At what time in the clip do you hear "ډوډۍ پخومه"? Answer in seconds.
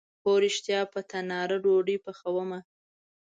1.63-2.59